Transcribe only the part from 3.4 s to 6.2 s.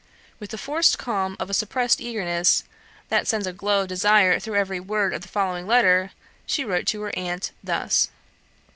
a glow of desire through every word of the following letter,